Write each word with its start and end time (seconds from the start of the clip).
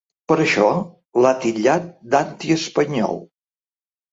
Per 0.31 0.35
això, 0.43 0.69
l’ha 1.25 1.33
titllat 1.45 1.85
‘d’antiespanyol’. 2.15 3.23